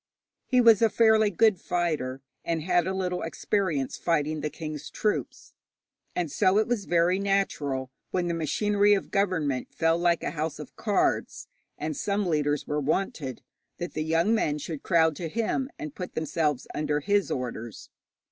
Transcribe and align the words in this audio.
He 0.47 0.59
was 0.61 0.81
a 0.81 0.89
fairly 0.89 1.29
good 1.29 1.59
fighter, 1.59 2.23
and 2.43 2.63
had 2.63 2.87
a 2.87 2.93
little 2.95 3.21
experience 3.21 3.97
fighting 3.97 4.41
the 4.41 4.49
king's 4.49 4.89
troops; 4.89 5.53
and 6.15 6.31
so 6.31 6.57
it 6.57 6.67
was 6.67 6.85
very 6.85 7.19
natural, 7.19 7.91
when 8.09 8.27
the 8.27 8.33
machinery 8.33 8.95
of 8.95 9.11
government 9.11 9.71
fell 9.71 9.99
like 9.99 10.23
a 10.23 10.31
house 10.31 10.57
of 10.57 10.75
cards, 10.75 11.47
and 11.77 11.95
some 11.95 12.25
leaders 12.25 12.65
were 12.65 12.81
wanted, 12.81 13.43
that 13.77 13.93
the 13.93 14.03
young 14.03 14.33
men 14.33 14.57
should 14.57 14.81
crowd 14.81 15.15
to 15.17 15.29
him, 15.29 15.69
and 15.77 15.93
put 15.93 16.15
themselves 16.15 16.65
under 16.73 17.01
his 17.01 17.29
orders. 17.29 17.91